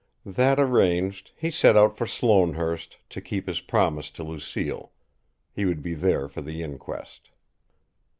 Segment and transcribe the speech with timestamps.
[0.25, 4.91] That arranged, he set out for Sloanehurst, to keep his promise to Lucille
[5.51, 7.29] he would be there for the inquest.